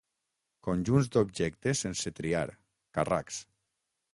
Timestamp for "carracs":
2.99-3.39